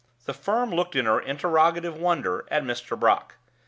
[0.25, 2.99] The firm looked in interrogative wonder at Mr.
[2.99, 3.35] Brock.